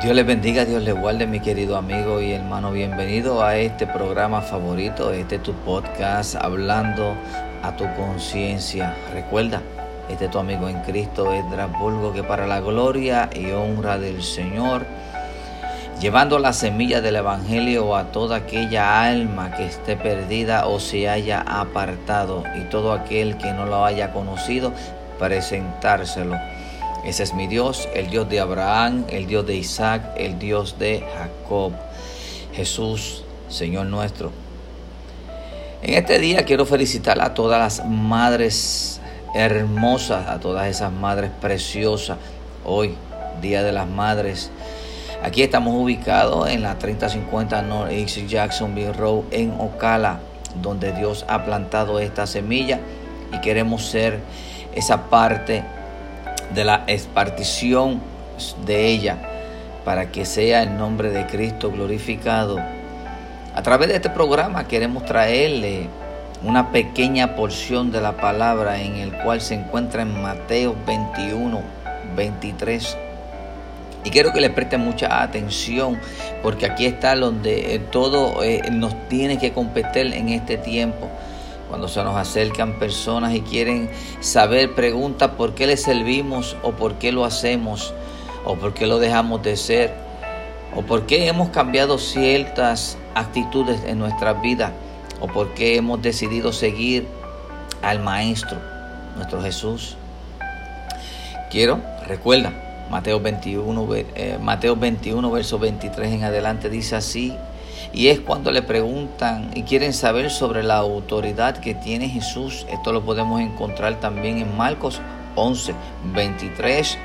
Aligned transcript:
Dios 0.00 0.14
les 0.14 0.24
bendiga, 0.24 0.64
Dios 0.64 0.80
les 0.84 0.94
guarde, 0.94 1.26
mi 1.26 1.40
querido 1.40 1.76
amigo 1.76 2.20
y 2.20 2.30
hermano. 2.30 2.70
Bienvenido 2.70 3.42
a 3.42 3.56
este 3.56 3.84
programa 3.84 4.42
favorito, 4.42 5.12
este 5.12 5.40
tu 5.40 5.52
podcast, 5.54 6.36
hablando 6.36 7.16
a 7.64 7.74
tu 7.76 7.84
conciencia. 7.96 8.94
Recuerda, 9.12 9.60
este 10.08 10.28
tu 10.28 10.38
amigo 10.38 10.68
en 10.68 10.82
Cristo, 10.82 11.34
Edras 11.34 11.76
Bulgo, 11.80 12.12
que 12.12 12.22
para 12.22 12.46
la 12.46 12.60
gloria 12.60 13.28
y 13.34 13.50
honra 13.50 13.98
del 13.98 14.22
Señor, 14.22 14.86
llevando 16.00 16.38
la 16.38 16.52
semilla 16.52 17.00
del 17.00 17.16
Evangelio 17.16 17.96
a 17.96 18.12
toda 18.12 18.36
aquella 18.36 19.02
alma 19.02 19.50
que 19.56 19.66
esté 19.66 19.96
perdida 19.96 20.68
o 20.68 20.78
se 20.78 21.08
haya 21.08 21.40
apartado 21.40 22.44
y 22.56 22.68
todo 22.70 22.92
aquel 22.92 23.36
que 23.36 23.52
no 23.52 23.66
lo 23.66 23.84
haya 23.84 24.12
conocido, 24.12 24.72
presentárselo 25.18 26.36
ese 27.04 27.22
es 27.22 27.34
mi 27.34 27.46
Dios, 27.46 27.88
el 27.94 28.10
Dios 28.10 28.28
de 28.28 28.40
Abraham, 28.40 29.04
el 29.08 29.26
Dios 29.26 29.46
de 29.46 29.56
Isaac, 29.56 30.12
el 30.16 30.38
Dios 30.38 30.78
de 30.78 31.04
Jacob. 31.16 31.72
Jesús, 32.52 33.24
Señor 33.48 33.86
nuestro. 33.86 34.32
En 35.80 35.94
este 35.94 36.18
día 36.18 36.44
quiero 36.44 36.66
felicitar 36.66 37.20
a 37.20 37.34
todas 37.34 37.60
las 37.60 37.88
madres 37.88 39.00
hermosas, 39.34 40.26
a 40.28 40.40
todas 40.40 40.66
esas 40.66 40.92
madres 40.92 41.30
preciosas. 41.40 42.18
Hoy, 42.64 42.96
Día 43.40 43.62
de 43.62 43.72
las 43.72 43.86
Madres. 43.86 44.50
Aquí 45.22 45.42
estamos 45.42 45.74
ubicados 45.80 46.48
en 46.48 46.62
la 46.62 46.78
3050 46.78 47.62
North 47.62 47.92
East 47.92 48.18
Jacksonville 48.26 48.92
Road 48.92 49.24
en 49.30 49.52
Ocala, 49.60 50.20
donde 50.60 50.92
Dios 50.92 51.24
ha 51.28 51.44
plantado 51.44 52.00
esta 52.00 52.26
semilla 52.26 52.80
y 53.32 53.40
queremos 53.40 53.86
ser 53.86 54.20
esa 54.74 55.08
parte 55.08 55.62
de 56.54 56.64
la 56.64 56.84
espartición 56.86 58.00
de 58.64 58.86
ella 58.86 59.18
para 59.84 60.10
que 60.10 60.24
sea 60.24 60.62
el 60.62 60.76
nombre 60.76 61.10
de 61.10 61.26
Cristo 61.26 61.70
glorificado. 61.70 62.58
A 63.54 63.62
través 63.62 63.88
de 63.88 63.96
este 63.96 64.10
programa 64.10 64.68
queremos 64.68 65.04
traerle 65.04 65.88
una 66.42 66.70
pequeña 66.70 67.34
porción 67.34 67.90
de 67.90 68.00
la 68.00 68.12
palabra 68.16 68.80
en 68.80 68.96
el 68.96 69.12
cual 69.12 69.40
se 69.40 69.54
encuentra 69.54 70.02
en 70.02 70.22
Mateo 70.22 70.76
21, 70.86 71.60
23. 72.14 72.96
Y 74.04 74.10
quiero 74.10 74.32
que 74.32 74.40
le 74.40 74.50
preste 74.50 74.78
mucha 74.78 75.22
atención 75.22 75.98
porque 76.42 76.66
aquí 76.66 76.86
está 76.86 77.16
donde 77.16 77.74
eh, 77.74 77.78
todo 77.78 78.44
eh, 78.44 78.62
nos 78.70 78.94
tiene 79.08 79.38
que 79.38 79.52
competir 79.52 80.12
en 80.14 80.28
este 80.28 80.56
tiempo. 80.56 81.08
Cuando 81.68 81.88
se 81.88 82.02
nos 82.02 82.16
acercan 82.16 82.78
personas 82.78 83.34
y 83.34 83.42
quieren 83.42 83.90
saber, 84.20 84.74
pregunta 84.74 85.36
por 85.36 85.54
qué 85.54 85.66
le 85.66 85.76
servimos 85.76 86.56
o 86.62 86.72
por 86.72 86.94
qué 86.94 87.12
lo 87.12 87.24
hacemos 87.24 87.92
o 88.44 88.54
por 88.54 88.72
qué 88.72 88.86
lo 88.86 88.98
dejamos 88.98 89.42
de 89.42 89.56
ser 89.56 89.94
o 90.74 90.82
por 90.82 91.06
qué 91.06 91.28
hemos 91.28 91.50
cambiado 91.50 91.98
ciertas 91.98 92.96
actitudes 93.14 93.82
en 93.84 93.98
nuestra 93.98 94.32
vida 94.34 94.72
o 95.20 95.26
por 95.26 95.54
qué 95.54 95.76
hemos 95.76 96.00
decidido 96.00 96.52
seguir 96.52 97.06
al 97.82 98.00
Maestro, 98.00 98.58
nuestro 99.16 99.42
Jesús. 99.42 99.96
Quiero, 101.50 101.80
recuerda, 102.06 102.52
Mateo 102.90 103.20
21, 103.20 103.88
eh, 103.94 104.38
Mateo 104.40 104.76
21, 104.76 105.30
verso 105.30 105.58
23 105.58 106.12
en 106.12 106.24
adelante 106.24 106.70
dice 106.70 106.96
así, 106.96 107.34
y 107.92 108.08
es 108.08 108.20
cuando 108.20 108.50
le 108.50 108.62
preguntan 108.62 109.50
y 109.54 109.62
quieren 109.62 109.92
saber 109.92 110.30
sobre 110.30 110.62
la 110.62 110.76
autoridad 110.76 111.58
que 111.58 111.74
tiene 111.74 112.08
Jesús. 112.08 112.66
Esto 112.70 112.92
lo 112.92 113.04
podemos 113.04 113.40
encontrar 113.40 114.00
también 114.00 114.38
en 114.38 114.56
Marcos 114.56 115.00
11, 115.34 115.74
23, 116.14 116.98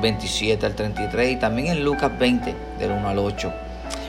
27 0.00 0.66
al 0.66 0.74
33 0.74 1.32
y 1.32 1.36
también 1.36 1.68
en 1.68 1.84
Lucas 1.84 2.18
20, 2.18 2.54
del 2.78 2.90
1 2.90 3.08
al 3.08 3.18
8. 3.18 3.52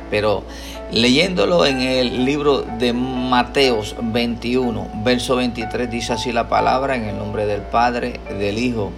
Pero 0.09 0.43
leyéndolo 0.91 1.65
en 1.65 1.81
el 1.81 2.25
libro 2.25 2.61
de 2.61 2.93
Mateos 2.93 3.95
21, 4.01 4.87
verso 5.03 5.35
23, 5.35 5.89
dice 5.89 6.13
así 6.13 6.31
la 6.31 6.49
palabra 6.49 6.95
en 6.95 7.05
el 7.05 7.17
nombre 7.17 7.45
del 7.45 7.61
Padre, 7.61 8.19
del 8.39 8.57
Hijo 8.57 8.91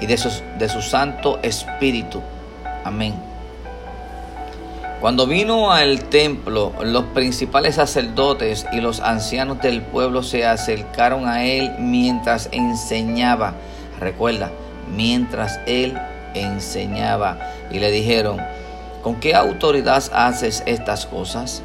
y 0.00 0.06
de 0.06 0.18
de 0.58 0.68
su 0.68 0.80
Santo 0.80 1.38
Espíritu. 1.42 2.22
Amén. 2.84 3.35
Cuando 5.00 5.26
vino 5.26 5.72
al 5.72 6.04
templo, 6.04 6.72
los 6.82 7.04
principales 7.04 7.74
sacerdotes 7.74 8.66
y 8.72 8.80
los 8.80 9.00
ancianos 9.00 9.60
del 9.60 9.82
pueblo 9.82 10.22
se 10.22 10.46
acercaron 10.46 11.28
a 11.28 11.44
él 11.44 11.72
mientras 11.78 12.48
enseñaba. 12.50 13.52
Recuerda, 14.00 14.50
mientras 14.96 15.60
él 15.66 15.98
enseñaba. 16.32 17.38
Y 17.70 17.78
le 17.78 17.90
dijeron, 17.90 18.40
¿con 19.02 19.16
qué 19.16 19.34
autoridad 19.34 20.02
haces 20.14 20.62
estas 20.64 21.04
cosas? 21.04 21.62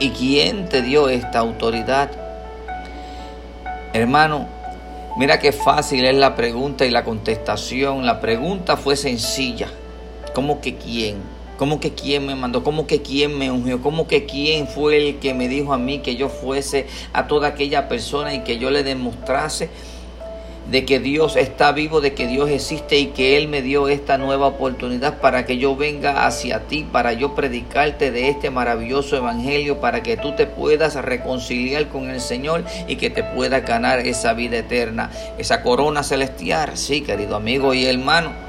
¿Y 0.00 0.10
quién 0.10 0.70
te 0.70 0.80
dio 0.80 1.10
esta 1.10 1.40
autoridad? 1.40 2.10
Hermano, 3.92 4.46
mira 5.18 5.38
qué 5.38 5.52
fácil 5.52 6.06
es 6.06 6.16
la 6.16 6.34
pregunta 6.34 6.86
y 6.86 6.90
la 6.90 7.04
contestación. 7.04 8.06
La 8.06 8.20
pregunta 8.20 8.78
fue 8.78 8.96
sencilla. 8.96 9.68
¿Cómo 10.34 10.62
que 10.62 10.76
quién? 10.76 11.37
¿Cómo 11.58 11.80
que 11.80 11.92
quién 11.92 12.24
me 12.24 12.36
mandó? 12.36 12.62
¿Cómo 12.62 12.86
que 12.86 13.02
quién 13.02 13.36
me 13.36 13.50
ungió? 13.50 13.82
¿Cómo 13.82 14.06
que 14.06 14.26
quién 14.26 14.68
fue 14.68 14.96
el 14.96 15.16
que 15.16 15.34
me 15.34 15.48
dijo 15.48 15.74
a 15.74 15.78
mí 15.78 15.98
que 15.98 16.14
yo 16.14 16.28
fuese 16.28 16.86
a 17.12 17.26
toda 17.26 17.48
aquella 17.48 17.88
persona 17.88 18.32
y 18.32 18.44
que 18.44 18.58
yo 18.58 18.70
le 18.70 18.84
demostrase 18.84 19.68
de 20.70 20.84
que 20.84 21.00
Dios 21.00 21.34
está 21.34 21.72
vivo, 21.72 22.00
de 22.00 22.14
que 22.14 22.28
Dios 22.28 22.48
existe 22.48 22.96
y 22.98 23.06
que 23.06 23.36
Él 23.36 23.48
me 23.48 23.60
dio 23.60 23.88
esta 23.88 24.18
nueva 24.18 24.46
oportunidad 24.46 25.18
para 25.18 25.46
que 25.46 25.58
yo 25.58 25.74
venga 25.74 26.26
hacia 26.26 26.60
ti, 26.68 26.86
para 26.92 27.12
yo 27.12 27.34
predicarte 27.34 28.12
de 28.12 28.28
este 28.28 28.50
maravilloso 28.50 29.16
evangelio, 29.16 29.80
para 29.80 30.04
que 30.04 30.16
tú 30.16 30.36
te 30.36 30.46
puedas 30.46 30.94
reconciliar 30.94 31.88
con 31.88 32.08
el 32.08 32.20
Señor 32.20 32.64
y 32.86 32.96
que 32.96 33.10
te 33.10 33.24
puedas 33.24 33.64
ganar 33.66 33.98
esa 34.00 34.32
vida 34.34 34.58
eterna, 34.58 35.10
esa 35.38 35.62
corona 35.62 36.04
celestial. 36.04 36.76
Sí, 36.76 37.00
querido 37.00 37.34
amigo 37.34 37.74
y 37.74 37.86
hermano. 37.86 38.47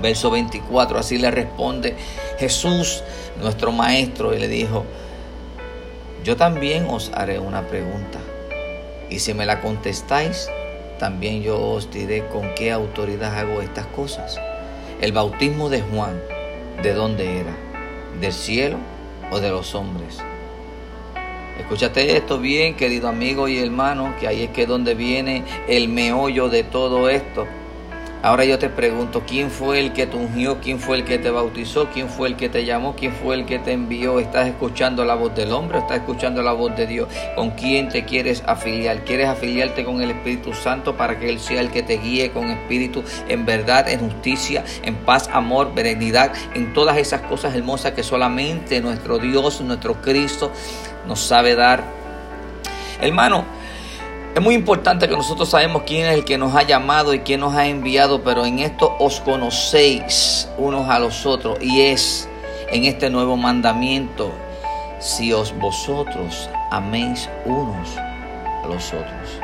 Verso 0.00 0.30
24, 0.30 0.98
así 0.98 1.18
le 1.18 1.30
responde 1.30 1.96
Jesús, 2.38 3.02
nuestro 3.40 3.72
Maestro, 3.72 4.34
y 4.34 4.38
le 4.38 4.48
dijo, 4.48 4.84
yo 6.24 6.36
también 6.36 6.86
os 6.88 7.10
haré 7.14 7.38
una 7.38 7.66
pregunta, 7.66 8.18
y 9.10 9.18
si 9.18 9.34
me 9.34 9.46
la 9.46 9.60
contestáis, 9.60 10.48
también 10.98 11.42
yo 11.42 11.60
os 11.60 11.90
diré 11.90 12.26
con 12.26 12.54
qué 12.54 12.72
autoridad 12.72 13.38
hago 13.38 13.60
estas 13.60 13.86
cosas. 13.86 14.40
El 15.00 15.12
bautismo 15.12 15.68
de 15.68 15.82
Juan, 15.82 16.20
¿de 16.82 16.92
dónde 16.94 17.40
era? 17.40 17.54
¿Del 18.20 18.32
cielo 18.32 18.78
o 19.30 19.40
de 19.40 19.50
los 19.50 19.74
hombres? 19.74 20.18
Escúchate 21.58 22.16
esto 22.16 22.38
bien, 22.38 22.74
querido 22.74 23.08
amigo 23.08 23.46
y 23.46 23.58
hermano, 23.58 24.14
que 24.18 24.26
ahí 24.26 24.44
es 24.44 24.50
que 24.50 24.66
donde 24.66 24.94
viene 24.94 25.44
el 25.68 25.88
meollo 25.88 26.48
de 26.48 26.64
todo 26.64 27.08
esto. 27.08 27.46
Ahora 28.24 28.46
yo 28.46 28.58
te 28.58 28.70
pregunto, 28.70 29.24
¿quién 29.26 29.50
fue 29.50 29.80
el 29.80 29.92
que 29.92 30.06
te 30.06 30.16
ungió? 30.16 30.58
¿Quién 30.58 30.80
fue 30.80 30.96
el 30.96 31.04
que 31.04 31.18
te 31.18 31.30
bautizó? 31.30 31.90
¿Quién 31.92 32.08
fue 32.08 32.26
el 32.26 32.36
que 32.36 32.48
te 32.48 32.64
llamó? 32.64 32.96
¿Quién 32.96 33.12
fue 33.12 33.34
el 33.34 33.44
que 33.44 33.58
te 33.58 33.72
envió? 33.72 34.18
¿Estás 34.18 34.48
escuchando 34.48 35.04
la 35.04 35.14
voz 35.14 35.34
del 35.34 35.52
hombre 35.52 35.80
estás 35.80 35.98
escuchando 35.98 36.40
la 36.42 36.52
voz 36.52 36.74
de 36.74 36.86
Dios? 36.86 37.08
¿Con 37.36 37.50
quién 37.50 37.90
te 37.90 38.06
quieres 38.06 38.42
afiliar? 38.46 39.04
¿Quieres 39.04 39.28
afiliarte 39.28 39.84
con 39.84 40.00
el 40.00 40.12
Espíritu 40.12 40.54
Santo 40.54 40.96
para 40.96 41.18
que 41.18 41.28
Él 41.28 41.38
sea 41.38 41.60
el 41.60 41.70
que 41.70 41.82
te 41.82 41.98
guíe 41.98 42.30
con 42.30 42.48
espíritu 42.48 43.04
en 43.28 43.44
verdad, 43.44 43.90
en 43.90 44.00
justicia, 44.00 44.64
en 44.84 44.94
paz, 44.94 45.28
amor, 45.30 45.74
benignidad, 45.74 46.32
en 46.54 46.72
todas 46.72 46.96
esas 46.96 47.20
cosas 47.20 47.54
hermosas 47.54 47.92
que 47.92 48.02
solamente 48.02 48.80
nuestro 48.80 49.18
Dios, 49.18 49.60
nuestro 49.60 50.00
Cristo 50.00 50.50
nos 51.06 51.20
sabe 51.20 51.56
dar? 51.56 51.84
Hermano, 53.02 53.44
es 54.34 54.42
muy 54.42 54.56
importante 54.56 55.08
que 55.08 55.16
nosotros 55.16 55.48
sabemos 55.48 55.82
quién 55.86 56.06
es 56.06 56.14
el 56.14 56.24
que 56.24 56.36
nos 56.36 56.56
ha 56.56 56.64
llamado 56.64 57.14
y 57.14 57.20
quién 57.20 57.40
nos 57.40 57.54
ha 57.54 57.66
enviado, 57.66 58.24
pero 58.24 58.44
en 58.44 58.58
esto 58.58 58.96
os 58.98 59.20
conocéis 59.20 60.48
unos 60.58 60.88
a 60.88 60.98
los 60.98 61.24
otros 61.24 61.58
y 61.60 61.82
es 61.82 62.28
en 62.72 62.84
este 62.84 63.10
nuevo 63.10 63.36
mandamiento, 63.36 64.32
si 64.98 65.32
os 65.32 65.56
vosotros 65.56 66.50
améis 66.72 67.28
unos 67.44 67.96
a 67.96 68.66
los 68.66 68.88
otros. 68.88 69.40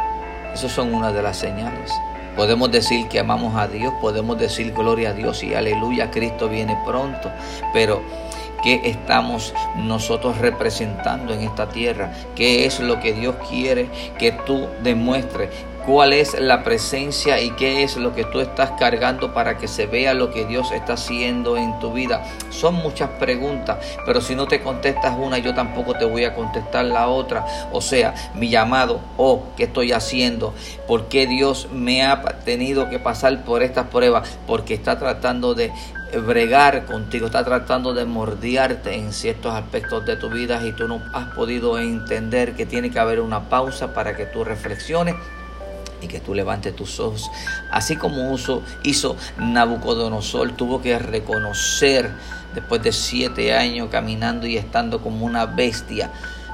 Esas 0.52 0.72
son 0.72 0.92
una 0.92 1.12
de 1.12 1.22
las 1.22 1.36
señales. 1.36 1.92
Podemos 2.34 2.72
decir 2.72 3.06
que 3.08 3.20
amamos 3.20 3.54
a 3.54 3.68
Dios, 3.68 3.92
podemos 4.00 4.38
decir 4.38 4.72
gloria 4.72 5.10
a 5.10 5.12
Dios 5.12 5.44
y 5.44 5.54
aleluya, 5.54 6.10
Cristo 6.10 6.48
viene 6.48 6.76
pronto, 6.84 7.30
pero 7.72 8.02
qué 8.62 8.82
estamos 8.84 9.54
nosotros 9.76 10.38
representando 10.38 11.32
en 11.32 11.40
esta 11.42 11.68
tierra, 11.68 12.12
qué 12.34 12.66
es 12.66 12.80
lo 12.80 13.00
que 13.00 13.12
Dios 13.12 13.36
quiere 13.48 13.88
que 14.18 14.32
tú 14.32 14.68
demuestres 14.82 15.50
cuál 15.86 16.12
es 16.12 16.38
la 16.38 16.62
presencia 16.62 17.40
y 17.40 17.50
qué 17.50 17.82
es 17.82 17.96
lo 17.96 18.14
que 18.14 18.24
tú 18.24 18.40
estás 18.40 18.72
cargando 18.78 19.32
para 19.32 19.58
que 19.58 19.68
se 19.68 19.86
vea 19.86 20.14
lo 20.14 20.30
que 20.30 20.44
Dios 20.44 20.72
está 20.72 20.94
haciendo 20.94 21.56
en 21.56 21.78
tu 21.78 21.92
vida. 21.92 22.22
Son 22.50 22.74
muchas 22.74 23.10
preguntas, 23.18 23.78
pero 24.06 24.20
si 24.20 24.34
no 24.34 24.46
te 24.46 24.60
contestas 24.60 25.16
una, 25.18 25.38
yo 25.38 25.54
tampoco 25.54 25.94
te 25.94 26.04
voy 26.04 26.24
a 26.24 26.34
contestar 26.34 26.84
la 26.84 27.08
otra. 27.08 27.44
O 27.72 27.80
sea, 27.80 28.14
mi 28.34 28.48
llamado, 28.48 29.00
o 29.16 29.32
oh, 29.32 29.42
qué 29.56 29.64
estoy 29.64 29.92
haciendo, 29.92 30.54
por 30.86 31.08
qué 31.08 31.26
Dios 31.26 31.68
me 31.72 32.04
ha 32.04 32.22
tenido 32.44 32.88
que 32.88 32.98
pasar 32.98 33.44
por 33.44 33.62
estas 33.62 33.88
pruebas, 33.88 34.38
porque 34.46 34.74
está 34.74 34.98
tratando 34.98 35.54
de 35.54 35.72
bregar 36.18 36.86
contigo, 36.86 37.26
está 37.26 37.44
tratando 37.44 37.94
de 37.94 38.04
mordiarte 38.04 38.94
en 38.94 39.12
ciertos 39.12 39.54
aspectos 39.54 40.04
de 40.04 40.16
tu 40.16 40.28
vida 40.28 40.66
y 40.66 40.72
tú 40.72 40.88
no 40.88 41.02
has 41.12 41.28
podido 41.34 41.78
entender 41.78 42.54
que 42.54 42.66
tiene 42.66 42.90
que 42.90 42.98
haber 42.98 43.20
una 43.20 43.48
pausa 43.48 43.94
para 43.94 44.16
que 44.16 44.26
tú 44.26 44.44
reflexiones 44.44 45.14
y 46.02 46.08
que 46.08 46.20
tú 46.20 46.34
levantes 46.34 46.74
tus 46.74 46.98
ojos. 47.00 47.30
Así 47.70 47.96
como 47.96 48.36
hizo 48.82 49.16
Nabucodonosor, 49.38 50.52
tuvo 50.52 50.80
que 50.82 50.98
reconocer 50.98 52.10
después 52.54 52.82
de 52.82 52.92
siete 52.92 53.54
años 53.54 53.88
caminando 53.90 54.46
y 54.46 54.56
estando 54.56 55.00
como 55.00 55.24
una 55.24 55.46
bestia, 55.46 56.10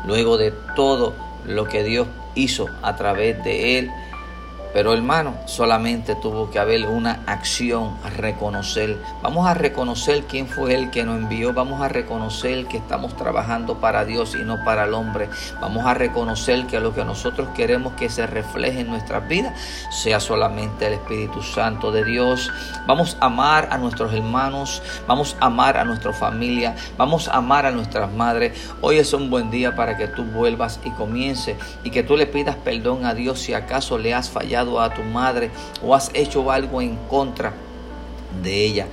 luego 0.06 0.37
de 0.37 0.53
todo 0.75 1.14
lo 1.47 1.67
que 1.67 1.85
Dios 1.85 2.08
hizo 2.35 2.69
a 2.82 2.97
través 2.97 3.43
de 3.44 3.79
él 3.79 3.91
pero 4.73 4.93
hermano, 4.93 5.35
solamente 5.47 6.15
tuvo 6.15 6.51
que 6.51 6.59
haber 6.59 6.87
una 6.87 7.21
acción, 7.27 7.97
a 8.05 8.11
reconocer. 8.11 8.99
Vamos 9.23 9.47
a 9.47 9.55
reconocer 9.55 10.25
quién 10.25 10.47
fue 10.47 10.75
el 10.75 10.91
que 10.91 11.05
nos 11.05 11.17
envió. 11.17 11.53
Vamos 11.55 11.81
a 11.81 11.89
reconocer 11.89 12.67
que 12.67 12.77
estamos 12.77 13.17
trabajando 13.17 13.79
para 13.79 14.05
Dios 14.05 14.37
y 14.39 14.45
no 14.45 14.63
para 14.65 14.85
el 14.85 14.95
hombre. 14.95 15.29
Vamos 15.61 15.87
a 15.87 15.95
reconocer 15.95 16.67
que 16.67 16.81
lo 16.81 16.95
que 16.95 17.05
nosotros 17.05 17.49
queremos 17.55 17.95
que 17.95 18.11
se 18.11 18.27
refleje 18.27 18.81
en 18.81 18.89
nuestras 18.89 19.27
vidas 19.29 19.59
sea 19.91 20.21
solamente 20.21 20.87
el 20.87 20.95
Espíritu 20.95 21.43
Santo 21.43 21.91
de 21.91 22.05
Dios. 22.05 22.51
Vamos 22.87 23.17
a 23.21 23.27
amar 23.27 23.69
a 23.71 23.79
nuestros 23.79 24.13
hermanos. 24.13 24.83
Vamos 25.07 25.37
a 25.41 25.47
amar 25.47 25.79
a 25.79 25.85
nuestra 25.85 26.13
familia. 26.13 26.75
Vamos 26.99 27.29
a 27.29 27.37
amar 27.37 27.67
a 27.67 27.71
nuestras 27.71 28.13
madres. 28.13 28.71
Hoy 28.81 28.99
es 28.99 29.13
un 29.13 29.31
buen 29.31 29.51
día 29.51 29.75
para 29.75 29.97
que 29.97 30.09
tú 30.09 30.25
vuelvas 30.25 30.81
y 30.85 30.91
comiences 30.91 31.57
y 31.83 31.91
que 31.91 32.03
tú 32.03 32.17
le 32.17 32.27
pidas 32.27 32.57
perdón 32.57 33.05
a 33.05 33.15
Dios 33.15 33.41
si 33.41 33.55
acaso 33.55 33.99
le 33.99 34.15
has 34.15 34.29
fallado 34.31 34.66
a 34.81 34.93
tu 34.93 35.03
madre 35.03 35.51
o 35.83 35.95
has 35.95 36.11
hecho 36.15 36.51
algo 36.51 36.83
en 36.83 36.97
contra 37.09 37.53
de 38.43 38.65
ella. 38.65 38.87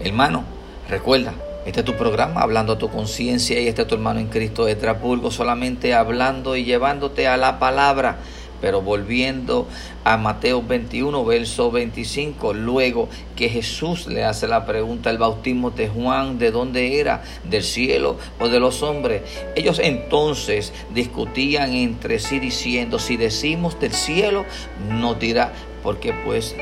Hermano, 0.00 0.44
recuerda, 0.88 1.34
este 1.66 1.80
es 1.80 1.86
tu 1.86 1.94
programa, 1.96 2.40
hablando 2.40 2.72
a 2.72 2.78
tu 2.78 2.88
conciencia 2.88 3.60
y 3.60 3.68
este 3.68 3.82
es 3.82 3.88
tu 3.88 3.94
hermano 3.94 4.20
en 4.20 4.28
Cristo 4.28 4.64
de 4.64 4.74
Trapulgo, 4.74 5.30
solamente 5.30 5.92
hablando 5.92 6.56
y 6.56 6.64
llevándote 6.64 7.28
a 7.28 7.36
la 7.36 7.58
palabra. 7.58 8.16
Pero 8.60 8.82
volviendo 8.82 9.66
a 10.04 10.16
Mateo 10.16 10.62
21, 10.62 11.24
verso 11.24 11.70
25, 11.70 12.54
luego 12.54 13.08
que 13.36 13.48
Jesús 13.48 14.06
le 14.06 14.24
hace 14.24 14.48
la 14.48 14.66
pregunta, 14.66 15.10
el 15.10 15.18
bautismo 15.18 15.70
de 15.70 15.88
Juan, 15.88 16.38
¿de 16.38 16.50
dónde 16.50 16.98
era? 16.98 17.22
¿Del 17.44 17.62
cielo 17.62 18.16
o 18.40 18.48
de 18.48 18.60
los 18.60 18.82
hombres? 18.82 19.22
Ellos 19.54 19.78
entonces 19.78 20.72
discutían 20.94 21.72
entre 21.74 22.18
sí 22.18 22.40
diciendo, 22.40 22.98
si 22.98 23.16
decimos 23.16 23.78
del 23.78 23.92
cielo, 23.92 24.44
no 24.90 25.14
dirá, 25.14 25.52
porque 25.82 26.12
pues 26.24 26.56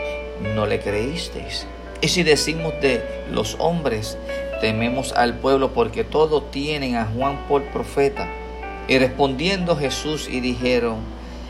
no 0.55 0.67
le 0.67 0.81
creísteis. 0.81 1.67
Y 2.01 2.09
si 2.09 2.23
decimos 2.23 2.75
de 2.83 3.03
los 3.33 3.57
hombres, 3.59 4.19
tememos 4.61 5.13
al 5.13 5.39
pueblo 5.39 5.73
porque 5.73 6.05
todos 6.05 6.51
tienen 6.51 6.97
a 6.97 7.07
Juan 7.07 7.47
por 7.49 7.63
profeta. 7.65 8.29
Y 8.89 8.99
respondiendo 8.99 9.77
Jesús 9.77 10.29
y 10.31 10.41
dijeron, 10.41 10.99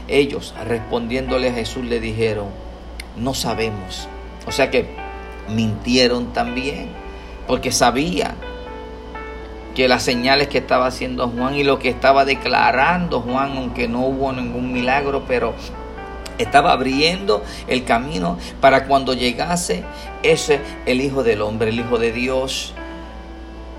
ellos 0.09 0.55
respondiéndole 0.65 1.51
a 1.51 1.55
Jesús 1.55 1.85
le 1.85 2.01
dijeron, 2.01 2.47
no 3.17 3.35
sabemos. 3.35 4.09
O 4.47 4.53
sea 4.53 4.71
que 4.71 4.87
mintieron 5.49 6.33
también, 6.33 6.89
porque 7.47 7.73
sabían 7.73 8.35
que 9.75 9.89
las 9.89 10.03
señales 10.03 10.49
que 10.49 10.59
estaba 10.59 10.87
haciendo 10.87 11.29
Juan 11.29 11.55
y 11.55 11.63
lo 11.63 11.79
que 11.79 11.91
estaba 11.91 12.25
declarando 12.25 13.21
Juan, 13.21 13.57
aunque 13.57 13.89
no 13.89 14.07
hubo 14.07 14.33
ningún 14.33 14.73
milagro, 14.73 15.25
pero 15.29 15.55
estaba 16.39 16.73
abriendo 16.73 17.43
el 17.67 17.85
camino 17.85 18.39
para 18.61 18.87
cuando 18.87 19.15
llegase 19.15 19.85
ese 20.23 20.61
el 20.87 21.01
Hijo 21.01 21.23
del 21.23 21.43
Hombre, 21.43 21.71
el 21.71 21.81
Hijo 21.81 21.99
de 21.99 22.13
Dios, 22.13 22.75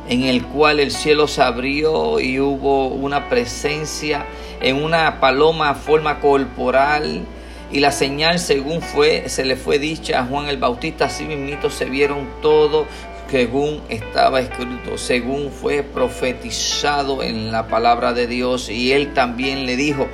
en 0.09 0.24
el 0.24 0.45
cual 0.45 0.80
el 0.80 0.92
cielo 0.92 1.27
se 1.27 1.42
abrió 1.42 2.19
y 2.19 2.39
hubo 2.39 2.88
una 2.88 3.30
presencia 3.30 4.25
en 4.62 4.81
una 4.83 5.19
paloma 5.19 5.75
forma 5.75 6.19
corporal. 6.19 7.25
Y 7.71 7.81
la 7.81 7.92
señal 7.92 8.39
según 8.39 8.81
fue 8.81 9.27
se 9.27 9.44
le 9.44 9.57
fue 9.57 9.77
dicha 9.80 10.19
a 10.19 10.25
Juan 10.25 10.48
el 10.48 10.57
Bautista 10.57 11.06
así 11.06 11.25
mismito 11.25 11.69
se 11.69 11.86
vieron 11.86 12.30
todo 12.42 12.86
según 13.30 13.81
estaba 13.89 14.39
escrito 14.39 14.98
según 14.98 15.51
fue 15.51 15.83
profetizado 15.83 17.24
en 17.24 17.51
la 17.51 17.68
palabra 17.68 18.13
de 18.13 18.27
Dios. 18.27 18.69
Y 18.69 18.94
él 18.94 19.13
también 19.13 19.65
le 19.65 19.75
dijo 19.75 20.07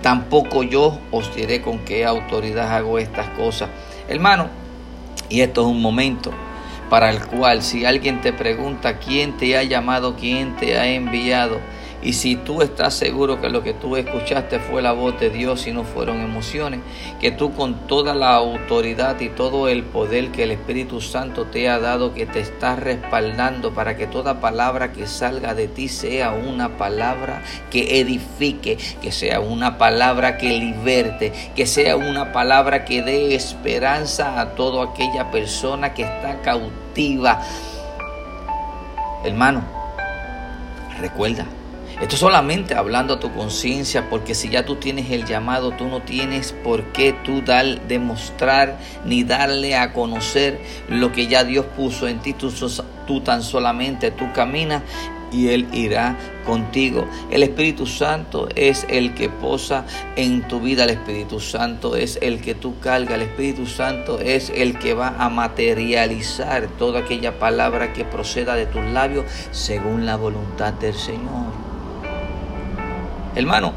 tampoco 0.00 0.62
yo 0.62 0.98
os 1.10 1.34
diré 1.34 1.60
con 1.60 1.80
qué 1.80 2.06
autoridad 2.06 2.74
hago 2.74 2.98
estas 2.98 3.28
cosas 3.30 3.68
hermano 4.08 4.48
y 5.28 5.40
esto 5.40 5.62
es 5.62 5.66
un 5.66 5.80
momento 5.80 6.30
para 6.90 7.10
el 7.10 7.24
cual 7.26 7.62
si 7.62 7.84
alguien 7.84 8.20
te 8.20 8.32
pregunta 8.32 8.98
quién 8.98 9.36
te 9.36 9.56
ha 9.56 9.62
llamado 9.62 10.16
quién 10.16 10.56
te 10.56 10.78
ha 10.78 10.86
enviado 10.86 11.60
y 12.04 12.12
si 12.12 12.36
tú 12.36 12.60
estás 12.60 12.94
seguro 12.94 13.40
que 13.40 13.48
lo 13.48 13.62
que 13.62 13.72
tú 13.72 13.96
escuchaste 13.96 14.58
fue 14.58 14.82
la 14.82 14.92
voz 14.92 15.18
de 15.18 15.30
Dios 15.30 15.66
y 15.66 15.72
no 15.72 15.84
fueron 15.84 16.20
emociones, 16.20 16.80
que 17.18 17.30
tú 17.30 17.54
con 17.54 17.86
toda 17.86 18.14
la 18.14 18.34
autoridad 18.34 19.18
y 19.20 19.30
todo 19.30 19.68
el 19.68 19.84
poder 19.84 20.30
que 20.30 20.42
el 20.42 20.50
Espíritu 20.50 21.00
Santo 21.00 21.46
te 21.46 21.66
ha 21.70 21.78
dado, 21.78 22.12
que 22.12 22.26
te 22.26 22.40
está 22.40 22.76
respaldando 22.76 23.72
para 23.72 23.96
que 23.96 24.06
toda 24.06 24.38
palabra 24.38 24.92
que 24.92 25.06
salga 25.06 25.54
de 25.54 25.66
ti 25.66 25.88
sea 25.88 26.32
una 26.32 26.76
palabra 26.76 27.42
que 27.70 28.00
edifique, 28.00 28.76
que 29.00 29.10
sea 29.10 29.40
una 29.40 29.78
palabra 29.78 30.36
que 30.36 30.50
liberte, 30.50 31.32
que 31.56 31.66
sea 31.66 31.96
una 31.96 32.32
palabra 32.32 32.84
que 32.84 33.02
dé 33.02 33.34
esperanza 33.34 34.38
a 34.38 34.54
toda 34.54 34.92
aquella 34.92 35.30
persona 35.30 35.94
que 35.94 36.02
está 36.02 36.42
cautiva. 36.42 37.40
Hermano, 39.24 39.62
recuerda, 41.00 41.46
esto 42.00 42.16
solamente 42.16 42.74
hablando 42.74 43.14
a 43.14 43.20
tu 43.20 43.32
conciencia, 43.32 44.08
porque 44.10 44.34
si 44.34 44.48
ya 44.48 44.64
tú 44.64 44.76
tienes 44.76 45.10
el 45.10 45.24
llamado, 45.24 45.72
tú 45.72 45.86
no 45.86 46.02
tienes 46.02 46.52
por 46.52 46.84
qué 46.92 47.14
tú 47.24 47.42
dar, 47.42 47.86
demostrar 47.86 48.78
ni 49.04 49.22
darle 49.22 49.76
a 49.76 49.92
conocer 49.92 50.60
lo 50.88 51.12
que 51.12 51.28
ya 51.28 51.44
Dios 51.44 51.66
puso 51.76 52.08
en 52.08 52.20
ti. 52.20 52.32
Tú, 52.32 52.52
tú 53.06 53.20
tan 53.20 53.42
solamente 53.42 54.10
tú 54.10 54.32
caminas 54.32 54.82
y 55.34 55.48
Él 55.48 55.68
irá 55.72 56.16
contigo. 56.44 57.06
El 57.30 57.42
Espíritu 57.42 57.86
Santo 57.86 58.48
es 58.54 58.86
el 58.88 59.14
que 59.14 59.28
posa 59.28 59.84
en 60.16 60.46
tu 60.46 60.60
vida. 60.60 60.84
El 60.84 60.90
Espíritu 60.90 61.40
Santo 61.40 61.96
es 61.96 62.18
el 62.22 62.40
que 62.40 62.54
tú 62.54 62.78
cargas. 62.78 63.14
El 63.14 63.22
Espíritu 63.22 63.66
Santo 63.66 64.20
es 64.20 64.50
el 64.54 64.78
que 64.78 64.94
va 64.94 65.14
a 65.18 65.28
materializar 65.28 66.68
toda 66.78 67.00
aquella 67.00 67.38
palabra 67.38 67.92
que 67.92 68.04
proceda 68.04 68.54
de 68.54 68.66
tus 68.66 68.84
labios 68.84 69.26
según 69.50 70.06
la 70.06 70.16
voluntad 70.16 70.72
del 70.74 70.94
Señor. 70.94 71.63
Hermano, 73.34 73.72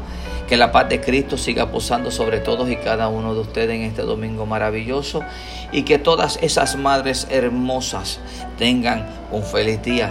que 0.48 0.56
la 0.56 0.72
paz 0.72 0.88
de 0.88 1.00
Cristo 1.00 1.36
siga 1.36 1.70
posando 1.70 2.10
sobre 2.10 2.40
todos 2.40 2.70
y 2.70 2.76
cada 2.76 3.08
uno 3.08 3.34
de 3.34 3.40
ustedes 3.40 3.76
en 3.76 3.82
este 3.82 4.02
domingo 4.02 4.46
maravilloso 4.46 5.22
y 5.72 5.82
que 5.82 5.98
todas 5.98 6.38
esas 6.42 6.76
madres 6.76 7.26
hermosas 7.30 8.20
tengan 8.56 9.06
un 9.30 9.42
feliz 9.42 9.82
día. 9.82 10.10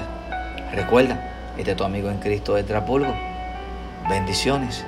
Recuerda, 0.74 1.54
este 1.58 1.72
es 1.72 1.77
tu 1.77 1.84
amigo 1.84 2.10
en 2.10 2.20
Cristo 2.20 2.54
de 2.54 2.63
Trapulgo. 2.63 3.13
Bendiciones. 4.10 4.86